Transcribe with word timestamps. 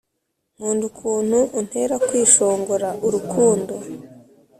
nkunda 0.55 0.83
ukuntu 0.91 1.39
untera 1.59 1.95
kwishongora 2.07 2.89
urukundo 3.05 3.73